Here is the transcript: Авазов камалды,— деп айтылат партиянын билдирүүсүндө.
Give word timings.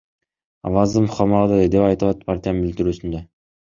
Авазов 0.69 1.13
камалды,— 1.19 1.61
деп 1.79 1.87
айтылат 1.93 2.27
партиянын 2.33 2.69
билдирүүсүндө. 2.69 3.27